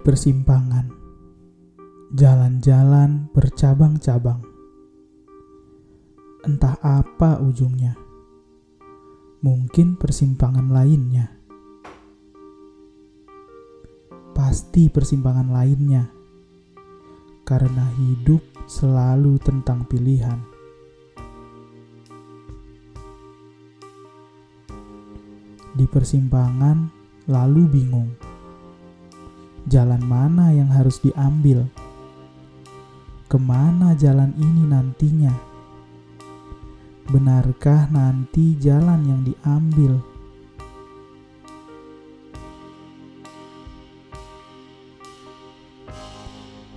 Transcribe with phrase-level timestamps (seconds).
[0.00, 0.88] persimpangan,
[2.16, 4.40] jalan-jalan bercabang-cabang.
[6.48, 7.92] Entah apa ujungnya,
[9.44, 11.28] mungkin persimpangan lainnya.
[14.32, 16.08] Pasti persimpangan lainnya,
[17.44, 20.40] karena hidup selalu tentang pilihan.
[25.76, 26.88] Di persimpangan,
[27.28, 28.25] lalu bingung
[29.66, 31.66] jalan mana yang harus diambil,
[33.26, 35.34] ke mana jalan ini nantinya.
[37.10, 39.98] Benarkah nanti jalan yang diambil?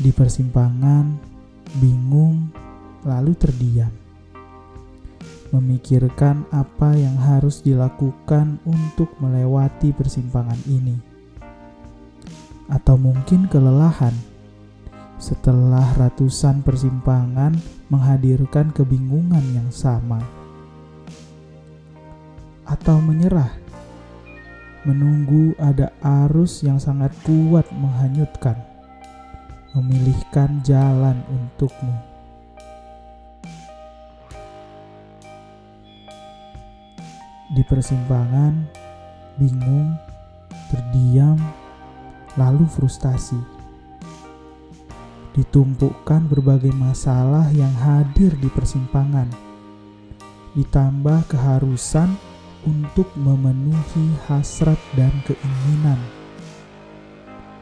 [0.00, 1.20] Di persimpangan,
[1.76, 2.48] bingung,
[3.04, 3.92] lalu terdiam,
[5.52, 11.09] memikirkan apa yang harus dilakukan untuk melewati persimpangan ini
[12.70, 14.14] atau mungkin kelelahan.
[15.20, 17.52] Setelah ratusan persimpangan
[17.92, 20.22] menghadirkan kebingungan yang sama,
[22.64, 23.52] atau menyerah,
[24.88, 25.92] menunggu ada
[26.24, 28.56] arus yang sangat kuat menghanyutkan,
[29.76, 31.92] memilihkan jalan untukmu.
[37.50, 38.54] Di persimpangan,
[39.36, 39.98] bingung,
[40.70, 41.36] terdiam,
[42.38, 43.38] lalu frustasi.
[45.34, 49.30] Ditumpukkan berbagai masalah yang hadir di persimpangan,
[50.58, 52.18] ditambah keharusan
[52.66, 55.96] untuk memenuhi hasrat dan keinginan,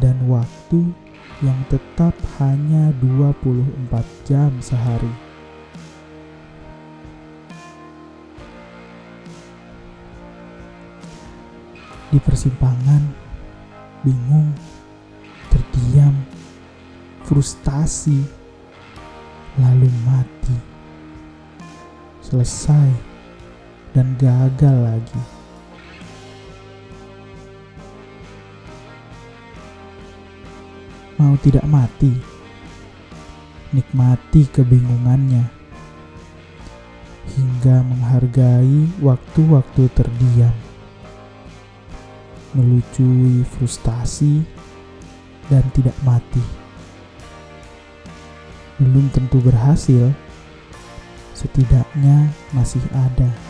[0.00, 0.88] dan waktu
[1.40, 5.12] yang tetap hanya 24 jam sehari.
[12.10, 13.29] Di persimpangan,
[14.00, 14.56] bingung,
[15.52, 16.16] terdiam,
[17.28, 18.24] frustasi,
[19.60, 20.56] lalu mati.
[22.24, 22.90] Selesai
[23.92, 25.22] dan gagal lagi.
[31.20, 32.16] Mau tidak mati,
[33.76, 35.44] nikmati kebingungannya
[37.36, 40.69] hingga menghargai waktu-waktu terdiam
[42.54, 44.42] melucui frustasi
[45.50, 46.42] dan tidak mati.
[48.80, 50.08] Belum tentu berhasil,
[51.36, 53.49] setidaknya masih ada.